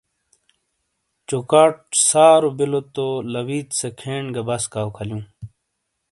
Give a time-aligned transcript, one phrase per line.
[1.27, 1.75] چوکھاٹ
[2.09, 5.23] سارو بِیلو تو لَوِیت سے کھین گہ بَسکاؤ کھالیوں۔